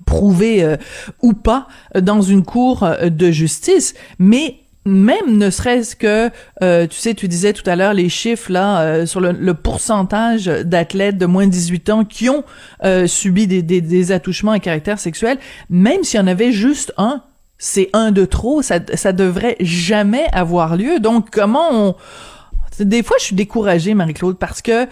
prouvé 0.05 0.63
euh, 0.63 0.77
ou 1.21 1.33
pas 1.33 1.67
euh, 1.95 2.01
dans 2.01 2.21
une 2.21 2.43
cour 2.43 2.87
de 3.01 3.31
justice. 3.31 3.93
Mais 4.19 4.61
même 4.85 5.37
ne 5.37 5.49
serait-ce 5.49 5.95
que, 5.95 6.31
euh, 6.63 6.87
tu 6.87 6.97
sais, 6.97 7.13
tu 7.13 7.27
disais 7.27 7.53
tout 7.53 7.67
à 7.69 7.75
l'heure 7.75 7.93
les 7.93 8.09
chiffres 8.09 8.51
là 8.51 8.81
euh, 8.81 9.05
sur 9.05 9.19
le, 9.19 9.53
pourcentage 9.53 10.45
d'athlètes 10.45 11.17
de 11.17 11.25
moins 11.25 11.45
de 11.45 11.51
18 11.51 11.89
ans 11.91 12.05
qui 12.05 12.29
ont 12.29 12.43
euh, 12.83 13.05
subi 13.05 13.45
des, 13.45 13.61
des, 13.61 13.81
des, 13.81 14.11
attouchements 14.11 14.53
à 14.53 14.59
caractère 14.59 14.99
sexuel, 14.99 15.37
même 15.69 16.03
s'il 16.03 16.19
y 16.19 16.23
en 16.23 16.27
avait 16.27 16.51
juste 16.51 16.93
un, 16.97 17.21
c'est 17.59 17.89
un 17.93 18.11
de 18.11 18.25
trop, 18.25 18.63
ça, 18.63 18.79
ça 18.95 19.13
devrait 19.13 19.55
jamais 19.59 20.25
avoir 20.33 20.75
lieu. 20.75 20.99
Donc 20.99 21.29
comment 21.31 21.69
on... 21.71 21.95
Des 22.79 23.03
fois, 23.03 23.17
je 23.19 23.25
suis 23.25 23.35
découragée, 23.35 23.93
Marie-Claude, 23.93 24.37
parce 24.37 24.61
que 24.61 24.87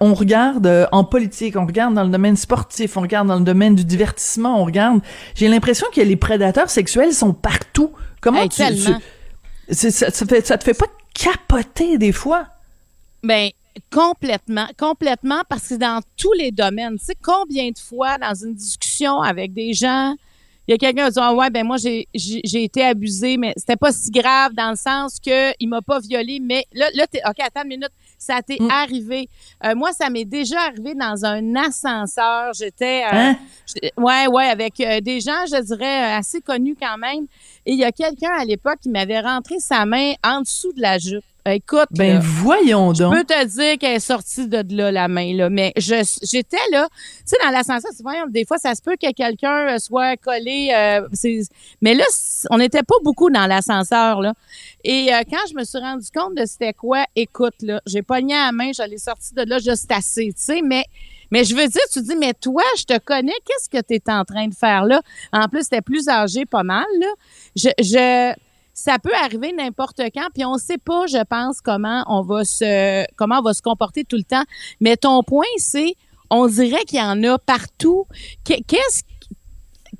on 0.00 0.14
regarde 0.14 0.88
en 0.92 1.04
politique, 1.04 1.56
on 1.56 1.66
regarde 1.66 1.94
dans 1.94 2.04
le 2.04 2.10
domaine 2.10 2.36
sportif, 2.36 2.96
on 2.96 3.02
regarde 3.02 3.28
dans 3.28 3.38
le 3.38 3.44
domaine 3.44 3.74
du 3.74 3.84
divertissement, 3.84 4.60
on 4.60 4.64
regarde. 4.64 5.00
J'ai 5.34 5.48
l'impression 5.48 5.86
que 5.94 6.00
les 6.00 6.16
prédateurs 6.16 6.70
sexuels 6.70 7.12
sont 7.12 7.32
partout. 7.32 7.92
Comment 8.20 8.46
tu, 8.48 8.62
ça, 9.70 9.90
ça, 10.10 10.26
fait, 10.26 10.46
ça 10.46 10.58
te 10.58 10.64
fait 10.64 10.74
pas 10.74 10.86
capoter 11.14 11.98
des 11.98 12.12
fois? 12.12 12.46
Ben, 13.22 13.50
complètement, 13.90 14.66
complètement, 14.78 15.42
parce 15.48 15.68
que 15.68 15.74
dans 15.74 16.00
tous 16.16 16.32
les 16.32 16.50
domaines, 16.50 16.98
tu 16.98 17.06
sais, 17.06 17.16
combien 17.22 17.70
de 17.70 17.78
fois 17.78 18.18
dans 18.18 18.34
une 18.34 18.54
discussion 18.54 19.22
avec 19.22 19.52
des 19.52 19.72
gens, 19.72 20.14
il 20.68 20.72
y 20.72 20.74
a 20.74 20.78
quelqu'un 20.78 21.06
qui 21.06 21.12
dit 21.12 21.18
ah 21.20 21.34
ouais 21.34 21.50
ben 21.50 21.66
moi 21.66 21.76
j'ai 21.76 22.08
j'ai 22.14 22.64
été 22.64 22.84
abusé 22.84 23.36
mais 23.36 23.52
c'était 23.56 23.76
pas 23.76 23.92
si 23.92 24.10
grave 24.10 24.52
dans 24.54 24.70
le 24.70 24.76
sens 24.76 25.18
que 25.18 25.52
il 25.58 25.68
m'a 25.68 25.82
pas 25.82 25.98
violé 25.98 26.40
mais 26.40 26.64
là 26.72 26.88
là 26.94 27.04
OK 27.28 27.40
attends 27.40 27.62
une 27.62 27.68
minute 27.68 27.92
ça 28.18 28.40
t'est 28.42 28.60
mm. 28.60 28.70
arrivé 28.70 29.28
euh, 29.64 29.74
moi 29.74 29.92
ça 29.92 30.08
m'est 30.08 30.24
déjà 30.24 30.60
arrivé 30.60 30.94
dans 30.94 31.24
un 31.24 31.56
ascenseur 31.56 32.52
j'étais 32.54 33.02
euh, 33.02 33.10
hein? 33.12 33.36
ouais 33.96 34.26
ouais 34.28 34.46
avec 34.46 34.78
euh, 34.80 35.00
des 35.00 35.20
gens 35.20 35.44
je 35.46 35.60
dirais 35.62 36.14
assez 36.14 36.40
connus 36.40 36.76
quand 36.80 36.98
même 36.98 37.26
et 37.66 37.72
il 37.72 37.78
y 37.78 37.84
a 37.84 37.92
quelqu'un 37.92 38.32
à 38.36 38.44
l'époque 38.44 38.78
qui 38.82 38.88
m'avait 38.88 39.20
rentré 39.20 39.58
sa 39.58 39.86
main 39.86 40.12
en 40.24 40.40
dessous 40.40 40.72
de 40.72 40.80
la 40.80 40.98
jupe. 40.98 41.24
Écoute, 41.44 41.88
ben 41.90 42.20
voyons 42.20 42.92
donc. 42.92 43.14
Je 43.14 43.18
peux 43.18 43.24
te 43.24 43.44
dire 43.46 43.76
qu'elle 43.76 43.96
est 43.96 44.00
sortie 44.00 44.46
de 44.46 44.62
là 44.76 44.92
la 44.92 45.08
main 45.08 45.34
là, 45.34 45.50
mais 45.50 45.72
je 45.76 45.96
j'étais 46.22 46.56
là, 46.70 46.88
tu 46.92 47.22
sais 47.24 47.36
dans 47.42 47.50
l'ascenseur, 47.50 47.90
voyons 48.00 48.26
des 48.28 48.44
fois 48.44 48.58
ça 48.58 48.76
se 48.76 48.80
peut 48.80 48.94
que 48.94 49.12
quelqu'un 49.12 49.74
euh, 49.74 49.78
soit 49.78 50.16
collé 50.16 50.70
euh, 50.72 51.08
mais 51.80 51.94
là 51.94 52.04
on 52.50 52.58
n'était 52.58 52.84
pas 52.84 52.94
beaucoup 53.02 53.28
dans 53.28 53.46
l'ascenseur 53.48 54.20
là. 54.20 54.34
Et 54.84 55.12
euh, 55.12 55.22
quand 55.28 55.44
je 55.50 55.56
me 55.56 55.64
suis 55.64 55.78
rendu 55.78 56.06
compte 56.14 56.36
de 56.36 56.44
c'était 56.46 56.74
quoi, 56.74 57.04
écoute 57.16 57.54
là, 57.62 57.80
j'ai 57.86 58.02
pogné 58.02 58.34
à 58.34 58.46
la 58.46 58.52
main, 58.52 58.70
j'allais 58.72 58.98
sortir 58.98 59.44
de 59.44 59.50
là 59.50 59.58
juste 59.58 59.90
assez, 59.90 60.28
tu 60.28 60.44
sais, 60.44 60.62
mais 60.62 60.84
mais 61.32 61.44
je 61.44 61.56
veux 61.56 61.66
dire, 61.66 61.80
tu 61.90 62.02
dis, 62.02 62.14
mais 62.14 62.34
toi, 62.34 62.62
je 62.76 62.84
te 62.84 62.98
connais, 62.98 63.32
qu'est-ce 63.46 63.70
que 63.70 63.82
tu 63.82 63.94
es 63.94 64.02
en 64.12 64.22
train 64.22 64.48
de 64.48 64.54
faire 64.54 64.84
là? 64.84 65.00
En 65.32 65.48
plus, 65.48 65.66
t'es 65.66 65.80
plus 65.80 66.06
âgé 66.06 66.44
pas 66.44 66.62
mal, 66.62 66.84
là. 67.00 67.06
Je, 67.56 67.70
je, 67.78 68.34
ça 68.82 68.98
peut 68.98 69.14
arriver 69.14 69.52
n'importe 69.52 70.00
quand, 70.12 70.26
puis 70.34 70.44
on 70.44 70.58
sait 70.58 70.76
pas, 70.76 71.06
je 71.06 71.22
pense, 71.22 71.60
comment 71.60 72.02
on 72.08 72.22
va 72.22 72.44
se, 72.44 73.04
comment 73.14 73.38
on 73.38 73.42
va 73.42 73.54
se 73.54 73.62
comporter 73.62 74.02
tout 74.02 74.16
le 74.16 74.24
temps. 74.24 74.42
Mais 74.80 74.96
ton 74.96 75.22
point, 75.22 75.46
c'est, 75.56 75.94
on 76.30 76.48
dirait 76.48 76.82
qu'il 76.82 76.98
y 76.98 77.02
en 77.02 77.22
a 77.22 77.38
partout. 77.38 78.06
Qu'est-ce 78.42 79.04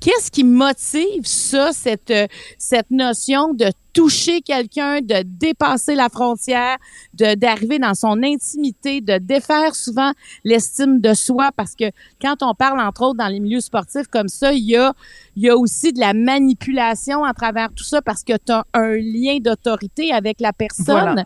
Qu'est-ce 0.03 0.29
qui 0.29 0.43
motive 0.43 1.23
ça, 1.23 1.71
cette, 1.71 2.11
euh, 2.11 2.27
cette 2.57 2.91
notion 2.91 3.53
de 3.53 3.67
toucher 3.93 4.41
quelqu'un, 4.41 4.99
de 4.99 5.23
dépasser 5.23 5.95
la 5.95 6.09
frontière, 6.09 6.75
de 7.13 7.35
d'arriver 7.35 7.79
dans 7.79 7.93
son 7.93 8.21
intimité, 8.21 8.99
de 8.99 9.17
défaire 9.17 9.75
souvent 9.75 10.11
l'estime 10.43 10.99
de 10.99 11.13
soi, 11.13 11.51
parce 11.55 11.73
que 11.73 11.85
quand 12.21 12.35
on 12.41 12.53
parle 12.53 12.81
entre 12.81 13.03
autres 13.03 13.17
dans 13.17 13.29
les 13.29 13.39
milieux 13.39 13.61
sportifs 13.61 14.07
comme 14.07 14.27
ça, 14.27 14.51
il 14.51 14.65
y 14.65 14.75
a 14.75 14.91
il 15.37 15.43
y 15.43 15.49
a 15.49 15.55
aussi 15.55 15.93
de 15.93 16.01
la 16.01 16.13
manipulation 16.13 17.23
à 17.23 17.33
travers 17.33 17.69
tout 17.73 17.85
ça 17.85 18.01
parce 18.01 18.25
que 18.25 18.33
tu 18.33 18.51
as 18.51 18.65
un 18.73 18.97
lien 18.97 19.37
d'autorité 19.39 20.11
avec 20.11 20.41
la 20.41 20.51
personne. 20.51 21.23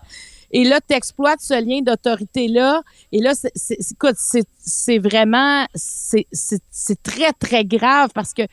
Et 0.52 0.64
là, 0.64 0.80
tu 0.88 0.96
exploites 0.96 1.42
ce 1.42 1.54
lien 1.54 1.82
d'autorité-là. 1.82 2.82
Et 3.12 3.20
là, 3.20 3.34
c'est 3.36 5.00
vraiment, 5.00 5.66
c'est 5.74 7.04
très, 7.04 7.34
très 7.34 7.66
grave 7.66 8.10
parce 8.14 8.34
que 8.34 8.44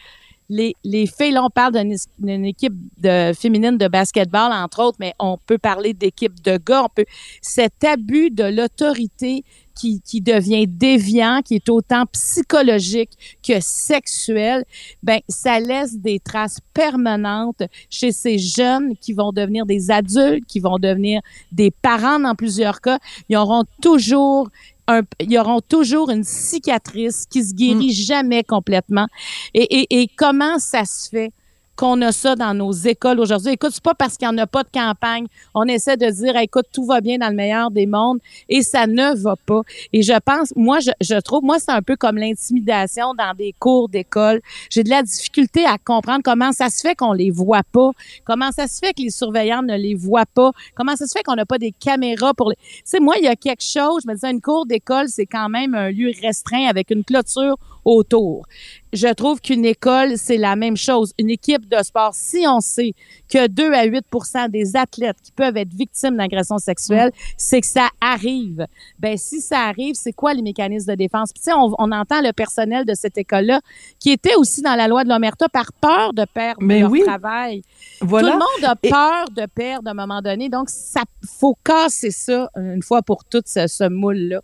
les, 0.51 0.75
les 0.85 1.07
filles, 1.07 1.33
là, 1.33 1.43
on 1.43 1.51
parle 1.51 1.73
d'une 2.19 2.45
équipe 2.45 2.75
de, 2.99 3.33
féminine 3.33 3.79
de 3.79 3.89
basketball, 3.89 4.53
entre 4.53 4.83
autres, 4.83 4.99
mais 5.01 5.15
on 5.19 5.39
peut 5.39 5.59
parler 5.59 5.95
d'équipe 5.95 6.43
de 6.43 6.59
gars. 6.59 6.85
On 6.85 7.03
cet 7.41 7.85
abus 7.85 8.31
de 8.31 8.45
l'autorité 8.45 9.45
qui, 9.75 10.01
qui 10.01 10.21
devient 10.21 10.67
déviant, 10.67 11.41
qui 11.45 11.57
est 11.57 11.69
autant 11.69 12.07
psychologique 12.07 13.11
que 13.47 13.61
sexuel, 13.61 14.65
ben 15.03 15.21
ça 15.29 15.61
laisse 15.61 15.97
des 15.97 16.21
traces 16.21 16.59
permanentes 16.73 17.63
chez 17.91 18.13
ces 18.13 18.39
jeunes 18.39 18.97
qui 18.97 19.13
vont 19.13 19.33
devenir 19.33 19.67
des 19.67 19.91
adultes, 19.91 20.47
qui 20.47 20.61
vont 20.61 20.79
devenir 20.79 21.21
des 21.53 21.71
parents 21.71 22.21
dans 22.21 22.35
plusieurs 22.35 22.81
cas. 22.81 22.99
Ils 23.29 23.37
auront 23.37 23.65
toujours 23.81 24.49
un, 24.87 25.03
ils 25.21 25.39
auront 25.39 25.61
toujours 25.61 26.11
une 26.11 26.25
cicatrice 26.25 27.27
qui 27.27 27.43
se 27.43 27.55
guérit 27.55 27.89
mm. 27.89 27.93
jamais 27.93 28.45
complètement. 28.45 29.07
Et, 29.55 29.81
et, 29.81 30.03
et 30.03 30.09
comment 30.09 30.59
ça 30.59 30.85
se 30.85 31.09
fait? 31.09 31.33
Qu'on 31.77 32.01
a 32.03 32.13
ça 32.13 32.37
dans 32.37 32.55
nos 32.55 32.73
écoles 32.73 33.21
aujourd'hui. 33.21 33.53
Écoute, 33.53 33.71
c'est 33.73 33.83
pas 33.83 33.95
parce 33.95 34.17
qu'il 34.17 34.29
n'y 34.29 34.35
en 34.35 34.39
a 34.39 34.47
pas 34.47 34.63
de 34.63 34.69
campagne. 34.73 35.27
On 35.55 35.65
essaie 35.65 35.97
de 35.97 36.09
dire, 36.11 36.37
écoute, 36.37 36.67
tout 36.73 36.85
va 36.85 37.01
bien 37.01 37.19
dans 37.19 37.29
le 37.29 37.35
meilleur 37.35 37.71
des 37.71 37.87
mondes 37.87 38.19
et 38.49 38.63
ça 38.63 38.87
ne 38.87 39.15
va 39.15 39.37
pas. 39.37 39.63
Et 39.93 40.03
je 40.03 40.19
pense, 40.25 40.53
moi, 40.57 40.79
je, 40.81 41.21
trouve, 41.21 41.43
moi, 41.43 41.59
c'est 41.59 41.73
un 41.73 41.83
peu 41.83 41.97
comme 41.97 42.17
l'intimidation 42.17 43.15
dans 43.15 43.35
des 43.35 43.55
cours 43.59 43.89
d'école. 43.89 44.41
J'ai 44.71 44.85
de 44.85 44.91
la 44.91 45.03
difficulté 45.03 45.65
à 45.65 45.79
comprendre 45.79 46.23
comment 46.25 46.53
ça 46.53 46.69
se 46.71 46.81
fait 46.81 46.95
qu'on 46.95 47.13
les 47.13 47.31
voit 47.31 47.65
pas, 47.73 47.91
comment 48.25 48.53
ça 48.53 48.69
se 48.69 48.79
fait 48.79 48.93
que 48.93 49.03
les 49.03 49.11
surveillants 49.11 49.63
ne 49.63 49.77
les 49.77 49.95
voient 49.95 50.27
pas, 50.27 50.53
comment 50.75 50.97
ça 50.97 51.07
se 51.07 51.13
fait 51.17 51.23
qu'on 51.23 51.37
n'a 51.37 51.47
pas 51.47 51.59
des 51.59 51.73
caméras 51.73 52.35
pour 52.35 52.51
les... 52.51 52.57
Tu 52.57 52.83
sais, 52.85 53.01
moi, 53.01 53.15
il 53.19 53.25
y 53.25 53.29
a 53.29 53.37
quelque 53.37 53.65
chose, 53.65 54.03
je 54.05 54.09
me 54.09 54.15
disais, 54.15 54.31
une 54.31 54.41
cour 54.41 54.67
d'école, 54.67 55.09
c'est 55.09 55.27
quand 55.27 55.49
même 55.49 55.75
un 55.75 55.91
lieu 55.91 56.11
restreint 56.23 56.67
avec 56.69 56.91
une 56.91 57.05
clôture 57.05 57.57
autour. 57.85 58.47
Je 58.95 59.13
trouve 59.13 59.41
qu'une 59.41 59.65
école, 59.65 60.17
c'est 60.17 60.37
la 60.37 60.55
même 60.55 60.77
chose. 60.77 61.13
Une 61.19 61.29
équipe 61.29 61.69
de 61.69 61.83
sport, 61.83 62.13
si 62.15 62.45
on 62.49 62.61
sait 62.61 62.95
que 63.29 63.49
2 63.49 63.73
à 63.73 63.87
8% 63.87 64.49
des 64.51 64.77
athlètes 64.77 65.17
qui 65.21 65.33
peuvent 65.33 65.57
être 65.57 65.75
victimes 65.75 66.17
d'agressions 66.17 66.59
sexuelles, 66.59 67.11
c'est 67.37 67.61
que 67.61 67.67
ça 67.67 67.89
arrive. 68.01 68.69
Ben 69.01 69.17
si 69.17 69.41
ça 69.41 69.63
arrive, 69.63 69.97
c'est 69.97 70.13
quoi 70.13 70.33
les 70.33 70.43
mécanismes 70.43 70.93
de 70.93 70.97
défense? 70.97 71.33
Puis, 71.33 71.43
sais, 71.43 71.53
on, 71.53 71.75
entend 71.91 72.21
le 72.23 72.33
personnel 72.33 72.85
de 72.85 72.95
cette 72.95 73.19
école-là 73.19 73.61
qui 73.99 74.11
était 74.11 74.37
aussi 74.37 74.63
dans 74.63 74.77
la 74.77 74.87
loi 74.87 75.03
de 75.03 75.09
l'Omerta 75.09 75.49
par 75.49 75.73
peur 75.73 76.13
de 76.13 76.25
perdre 76.33 76.63
Mais 76.63 76.81
leur 76.81 76.93
travail. 77.05 77.63
Voilà. 78.01 78.29
Tout 78.29 78.35
le 78.35 78.39
monde 78.39 78.71
a 78.71 78.77
peur 78.77 79.25
de 79.31 79.47
perdre 79.47 79.89
à 79.89 79.91
un 79.91 79.95
moment 79.95 80.23
donné. 80.23 80.49
Donc, 80.49 80.71
ça 80.71 81.03
faut 81.27 81.57
casser 81.65 82.13
ça 82.13 82.49
une 82.55 82.83
fois 82.83 83.03
pour 83.03 83.25
toutes, 83.25 83.49
ce, 83.49 83.67
ce 83.67 83.89
moule-là. 83.89 84.41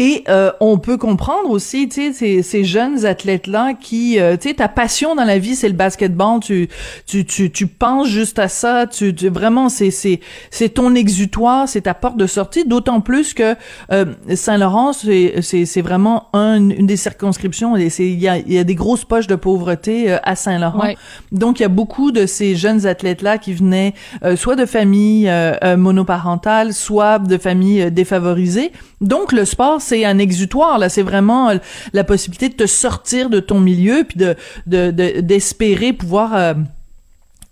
Et 0.00 0.22
euh, 0.28 0.52
on 0.60 0.78
peut 0.78 0.96
comprendre 0.96 1.50
aussi, 1.50 1.88
tu 1.88 1.96
sais, 1.96 2.12
ces, 2.12 2.42
ces, 2.42 2.62
jeunes 2.62 3.04
athlètes-là 3.04 3.74
qui, 3.74 4.20
euh, 4.20 4.36
tu 4.36 4.48
sais, 4.48 4.54
ta 4.54 4.68
passion 4.68 5.16
dans 5.16 5.24
la 5.24 5.40
vie, 5.40 5.56
c'est 5.56 5.66
le 5.66 5.74
basketball. 5.74 6.38
Tu, 6.38 6.68
tu, 7.04 7.24
tu, 7.24 7.50
tu 7.50 7.66
penses 7.66 8.06
juste 8.06 8.38
à 8.38 8.46
ça. 8.46 8.86
Tu, 8.86 9.12
tu 9.12 9.28
vraiment, 9.28 9.68
c'est, 9.68 9.90
c'est, 9.90 10.20
c'est 10.52 10.68
ton 10.68 10.94
exutoire, 10.94 11.68
c'est 11.68 11.82
ta 11.82 11.94
porte 11.94 12.16
de 12.16 12.28
sortie. 12.28 12.64
D'autant 12.64 13.00
plus 13.00 13.34
que 13.34 13.56
euh, 13.90 14.04
Saint-Laurent, 14.36 14.92
c'est, 14.92 15.42
c'est, 15.42 15.66
c'est 15.66 15.82
vraiment 15.82 16.28
un, 16.32 16.70
une 16.70 16.86
des 16.86 16.96
circonscriptions. 16.96 17.76
Il 17.76 18.20
y 18.20 18.28
a, 18.28 18.38
il 18.38 18.52
y 18.52 18.58
a 18.58 18.64
des 18.64 18.76
grosses 18.76 19.04
poches 19.04 19.26
de 19.26 19.34
pauvreté 19.34 20.12
à 20.22 20.36
Saint-Laurent. 20.36 20.92
Donc, 21.32 21.58
il 21.58 21.64
y 21.64 21.66
a 21.66 21.70
beaucoup 21.70 22.12
de 22.12 22.24
ces 22.26 22.54
jeunes 22.54 22.86
athlètes-là 22.86 23.38
qui 23.38 23.52
venaient 23.52 23.94
soit 24.36 24.54
de 24.54 24.64
familles 24.64 25.28
monoparentales, 25.76 26.72
soit 26.72 27.18
de 27.18 27.36
familles 27.36 27.90
défavorisées. 27.90 28.70
Donc, 29.00 29.32
le 29.32 29.44
sport 29.44 29.80
c'est 29.80 30.04
un 30.04 30.18
exutoire 30.18 30.78
là, 30.78 30.88
c'est 30.88 31.02
vraiment 31.02 31.50
euh, 31.50 31.58
la 31.92 32.04
possibilité 32.04 32.48
de 32.48 32.54
te 32.54 32.66
sortir 32.66 33.30
de 33.30 33.40
ton 33.40 33.60
milieu 33.60 34.04
puis 34.04 34.18
de 34.18 35.20
d'espérer 35.20 35.92
pouvoir 35.92 36.34
euh, 36.34 36.54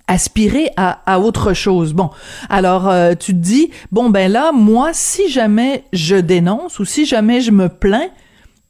aspirer 0.09 0.71
à, 0.77 1.21
autre 1.21 1.53
chose. 1.53 1.93
Bon, 1.93 2.11
alors 2.49 2.89
euh, 2.89 3.15
tu 3.15 3.33
te 3.33 3.39
dis 3.39 3.71
bon 3.93 4.11
ben 4.11 4.31
là 4.31 4.53
moi 4.53 4.91
si 4.93 5.29
jamais 5.29 5.85
je 5.93 6.17
dénonce 6.17 6.79
ou 6.79 6.85
si 6.85 7.07
jamais 7.07 7.41
je 7.41 7.51
me 7.51 7.69
plains, 7.69 8.09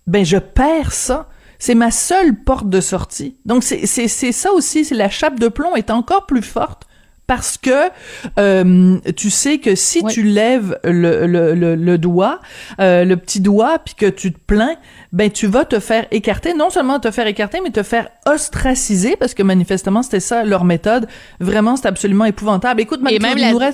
ben 0.07 0.25
je 0.25 0.39
perds 0.39 0.93
ça. 0.93 1.29
C'est 1.59 1.75
ma 1.75 1.91
seule 1.91 2.35
porte 2.45 2.69
de 2.69 2.83
sortie. 2.83 3.37
Donc 3.47 3.63
c'est 3.63 4.07
ça 4.07 4.53
aussi, 4.53 4.85
c'est 4.85 4.95
la 4.95 5.09
chape 5.09 5.41
de 5.41 5.49
plomb 5.49 5.75
est 5.75 5.91
encore 5.91 6.27
plus 6.27 6.43
forte 6.43 6.86
parce 7.27 7.59
que 7.59 7.91
euh, 8.39 8.99
tu 9.17 9.31
sais 9.31 9.59
que 9.59 9.75
si 9.75 10.05
tu 10.05 10.23
lèves 10.23 10.79
le, 10.85 11.27
le, 11.27 11.75
le, 11.75 11.99
doigt, 11.99 12.41
euh, 12.81 13.05
le 13.05 13.17
petit 13.17 13.41
doigt, 13.41 13.79
puis 13.79 13.95
que 13.95 14.07
tu 14.07 14.33
te 14.33 14.39
plains, 14.39 14.77
ben 15.13 15.31
tu 15.31 15.47
vas 15.47 15.65
te 15.65 15.81
faire 15.81 16.07
écarter, 16.11 16.55
non 16.55 16.71
seulement 16.71 17.01
te 17.01 17.11
faire 17.11 17.27
écarter, 17.27 17.61
mais 17.63 17.71
te 17.71 17.83
faire 17.83 18.09
ostraciser, 18.27 19.17
parce 19.17 19.35
que 19.35 19.43
manifestement 19.43 20.03
c'était 20.03 20.21
ça 20.21 20.45
leur 20.45 20.65
méthode. 20.65 21.09
Vraiment, 21.41 21.77
c'est 21.77 21.89
absolument 21.89 22.25
épouvantable. 22.25 22.81
Écoute, 22.81 23.01
Et 23.11 23.19
même 23.19 23.39
la, 23.39 23.73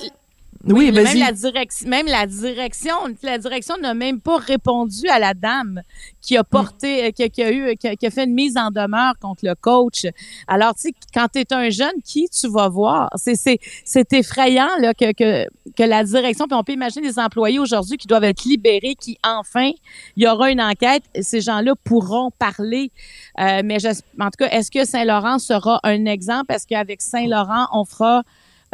Oui, 0.65 0.93
même 0.93 1.17
la 1.17 1.31
direction, 1.33 1.89
même 1.89 2.05
la 2.07 2.25
direction, 2.25 2.93
la 3.21 3.37
direction 3.37 3.75
n'a 3.77 3.93
même 3.93 4.21
pas 4.21 4.37
répondu 4.37 5.09
à 5.09 5.19
la 5.19 5.33
dame 5.33 5.81
qui 6.21 6.37
a 6.37 6.43
porté, 6.45 7.05
euh, 7.05 7.11
qui, 7.11 7.23
a- 7.23 7.29
qui 7.29 7.43
a 7.43 7.51
eu, 7.51 7.75
qui 7.75 7.87
a, 7.89 7.95
qui 7.97 8.05
a 8.05 8.09
fait 8.09 8.23
une 8.23 8.33
mise 8.33 8.55
en 8.55 8.69
demeure 8.71 9.13
contre 9.19 9.45
le 9.45 9.55
coach. 9.55 10.05
Alors, 10.47 10.73
tu 10.73 10.83
sais, 10.83 10.93
quand 11.13 11.27
tu 11.33 11.39
es 11.39 11.53
un 11.53 11.69
jeune, 11.69 12.01
qui 12.05 12.29
tu 12.29 12.47
vas 12.47 12.69
voir? 12.69 13.09
C'est, 13.17 13.35
c'est, 13.35 13.59
c'est 13.83 14.13
effrayant 14.13 14.69
là, 14.79 14.93
que, 14.93 15.11
que, 15.11 15.45
que 15.75 15.83
la 15.83 16.03
direction, 16.05 16.45
puis 16.47 16.55
on 16.55 16.63
peut 16.63 16.71
imaginer 16.71 17.09
des 17.09 17.19
employés 17.19 17.59
aujourd'hui 17.59 17.97
qui 17.97 18.07
doivent 18.07 18.23
être 18.23 18.45
libérés, 18.45 18.95
qui 18.95 19.17
enfin, 19.21 19.71
il 20.15 20.23
y 20.23 20.27
aura 20.27 20.49
une 20.49 20.61
enquête, 20.61 21.03
ces 21.21 21.41
gens-là 21.41 21.73
pourront 21.83 22.31
parler. 22.39 22.89
Euh, 23.37 23.61
mais 23.65 23.79
je, 23.79 23.89
en 24.17 24.25
tout 24.27 24.37
cas, 24.39 24.49
est-ce 24.49 24.71
que 24.71 24.85
Saint-Laurent 24.85 25.39
sera 25.39 25.81
un 25.83 26.05
exemple? 26.05 26.53
Est-ce 26.53 26.65
qu'avec 26.67 27.01
Saint-Laurent, 27.01 27.67
on 27.73 27.83
fera 27.83 28.23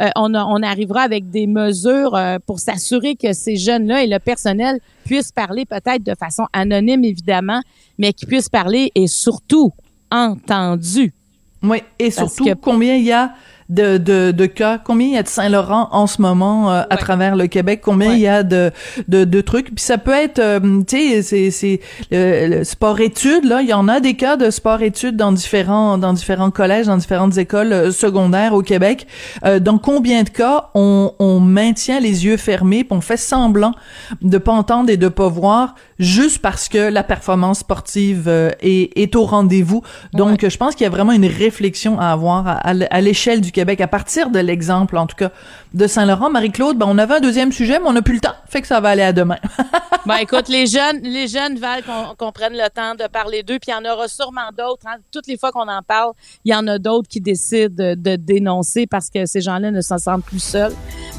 euh, 0.00 0.08
on, 0.16 0.32
a- 0.34 0.44
on 0.44 0.62
arrivera 0.62 1.02
avec 1.02 1.30
des 1.30 1.46
mesures 1.46 2.14
euh, 2.14 2.38
pour 2.46 2.58
s'assurer 2.60 3.16
que 3.16 3.32
ces 3.32 3.56
jeunes-là 3.56 4.02
et 4.04 4.06
le 4.06 4.18
personnel 4.18 4.78
puissent 5.04 5.32
parler 5.32 5.64
peut-être 5.66 6.02
de 6.02 6.14
façon 6.14 6.44
anonyme, 6.52 7.04
évidemment, 7.04 7.60
mais 7.98 8.12
qu'ils 8.12 8.28
puissent 8.28 8.48
parler 8.48 8.90
et 8.94 9.06
surtout 9.06 9.72
entendus. 10.10 11.12
Oui, 11.62 11.82
et 11.98 12.10
surtout, 12.10 12.44
que- 12.44 12.54
combien 12.54 12.96
il 12.96 13.04
y 13.04 13.12
a 13.12 13.34
de, 13.70 13.96
de, 13.96 14.32
de 14.32 14.46
cas, 14.46 14.78
combien 14.84 15.06
il 15.06 15.14
y 15.14 15.16
a 15.16 15.22
de 15.22 15.28
Saint-Laurent 15.28 15.88
en 15.92 16.06
ce 16.06 16.20
moment 16.20 16.70
euh, 16.70 16.82
à 16.90 16.96
travers 16.98 17.36
le 17.36 17.46
Québec, 17.46 17.80
combien 17.82 18.10
Ouais. 18.10 18.16
il 18.16 18.20
y 18.20 18.26
a 18.28 18.42
de, 18.42 18.70
de, 19.08 19.24
de 19.24 19.40
trucs? 19.40 19.66
Puis 19.74 19.84
ça 19.84 19.96
peut 19.96 20.12
être, 20.12 20.40
euh, 20.40 20.58
tu 20.86 20.96
sais, 20.98 21.22
c'est, 21.22 21.50
c'est 21.50 21.80
le, 22.10 22.58
le 22.58 22.64
sport-études, 22.64 23.44
là, 23.44 23.62
il 23.62 23.68
y 23.68 23.72
en 23.72 23.88
a 23.88 24.00
des 24.00 24.14
cas 24.14 24.36
de 24.36 24.50
sport-études 24.50 25.16
dans 25.16 25.32
différents, 25.32 25.96
dans 25.98 26.12
différents 26.12 26.50
collèges, 26.50 26.86
dans 26.86 26.96
différentes 26.96 27.38
écoles 27.38 27.72
euh, 27.72 27.90
secondaires 27.92 28.54
au 28.54 28.62
Québec. 28.62 29.06
Euh, 29.44 29.60
dans 29.60 29.78
combien 29.78 30.24
de 30.24 30.28
cas 30.30 30.70
on, 30.74 31.12
on 31.18 31.38
maintient 31.40 32.00
les 32.00 32.24
yeux 32.26 32.36
fermés, 32.36 32.84
puis 32.84 32.96
on 32.96 33.00
fait 33.00 33.16
semblant 33.16 33.72
de 34.20 34.38
pas 34.38 34.52
entendre 34.52 34.90
et 34.90 34.96
de 34.96 35.08
pas 35.08 35.28
voir, 35.28 35.74
juste 36.00 36.40
parce 36.40 36.68
que 36.68 36.78
la 36.78 37.04
performance 37.04 37.60
sportive 37.60 38.24
euh, 38.26 38.50
est, 38.60 38.90
est 38.98 39.14
au 39.14 39.24
rendez-vous. 39.24 39.82
Donc, 40.12 40.48
je 40.48 40.56
pense 40.56 40.74
qu'il 40.74 40.82
y 40.84 40.86
a 40.86 40.90
vraiment 40.90 41.12
une 41.12 41.26
réflexion 41.26 42.00
à 42.00 42.06
avoir 42.06 42.48
à, 42.48 42.60
à 42.64 43.00
l'échelle 43.00 43.40
du 43.40 43.52
Québec, 43.52 43.80
à 43.80 43.86
partir 43.86 44.30
de 44.30 44.40
l'exemple, 44.40 44.96
en 44.96 45.06
tout 45.06 45.16
cas, 45.16 45.30
de 45.74 45.86
Saint-Laurent. 45.86 46.30
Marie-Claude, 46.30 46.76
ben, 46.76 46.86
on 46.88 46.98
avait 46.98 47.14
un 47.14 47.20
deuxième 47.20 47.52
sujet, 47.52 47.78
mais 47.78 47.86
on 47.86 47.92
n'a 47.92 48.02
plus 48.02 48.14
le 48.14 48.20
temps, 48.20 48.34
fait 48.48 48.60
que 48.60 48.66
ça 48.66 48.80
va 48.80 48.88
aller 48.88 49.02
à 49.02 49.12
demain. 49.12 49.38
Ben 50.06 50.16
écoute, 50.16 50.48
les 50.48 50.66
jeunes, 50.66 51.00
les 51.02 51.28
jeunes 51.28 51.56
veulent 51.56 51.84
qu'on 51.84 52.14
qu'on 52.16 52.32
prenne 52.32 52.54
le 52.54 52.70
temps 52.70 52.94
de 52.94 53.06
parler 53.06 53.42
d'eux, 53.42 53.58
puis 53.60 53.70
il 53.70 53.72
y 53.72 53.74
en 53.88 53.92
aura 53.92 54.08
sûrement 54.08 54.48
d'autres. 54.56 54.86
hein. 54.86 54.96
Toutes 55.12 55.26
les 55.26 55.36
fois 55.36 55.52
qu'on 55.52 55.68
en 55.68 55.82
parle, 55.82 56.12
il 56.42 56.52
y 56.52 56.54
en 56.54 56.66
a 56.68 56.78
d'autres 56.78 57.06
qui 57.06 57.20
décident 57.20 57.68
de, 57.68 57.94
de 57.94 58.16
dénoncer 58.16 58.86
parce 58.86 59.10
que 59.10 59.26
ces 59.26 59.42
gens-là 59.42 59.70
ne 59.70 59.82
se 59.82 59.98
sentent 59.98 60.24
plus 60.24 60.42
seuls. 60.42 60.72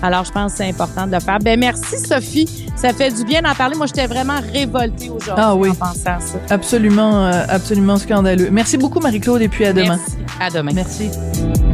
Alors, 0.03 0.23
je 0.25 0.31
pense 0.31 0.51
que 0.53 0.57
c'est 0.59 0.69
important 0.69 1.05
de 1.07 1.13
le 1.13 1.19
faire. 1.19 1.39
Ben 1.39 1.59
merci, 1.59 1.97
Sophie. 1.99 2.65
Ça 2.75 2.91
fait 2.93 3.11
du 3.11 3.23
bien 3.23 3.41
d'en 3.41 3.53
parler. 3.53 3.75
Moi, 3.75 3.85
j'étais 3.85 4.07
vraiment 4.07 4.39
révoltée 4.51 5.09
aujourd'hui 5.09 5.33
Ah 5.37 5.55
oui. 5.55 5.69
en 5.69 5.75
pensant 5.75 6.15
à 6.15 6.19
ça. 6.19 6.37
absolument, 6.49 7.25
euh, 7.27 7.43
absolument 7.49 7.97
scandaleux. 7.97 8.49
Merci 8.51 8.77
beaucoup, 8.77 8.99
Marie-Claude, 8.99 9.41
et 9.41 9.47
puis 9.47 9.65
à 9.65 9.73
demain. 9.73 9.97
Merci. 9.97 10.17
À 10.39 10.49
demain. 10.49 10.71
Merci. 10.73 11.70